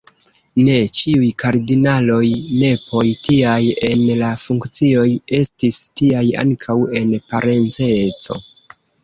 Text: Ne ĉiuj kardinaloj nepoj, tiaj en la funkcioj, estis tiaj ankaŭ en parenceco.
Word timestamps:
Ne 0.67 0.75
ĉiuj 0.99 1.27
kardinaloj 1.41 2.23
nepoj, 2.61 3.03
tiaj 3.27 3.59
en 3.91 4.01
la 4.23 4.31
funkcioj, 4.45 5.05
estis 5.41 5.79
tiaj 6.03 6.25
ankaŭ 6.47 6.79
en 7.03 7.15
parenceco. 7.31 8.41